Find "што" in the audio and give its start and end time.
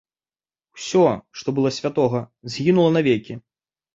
1.41-1.47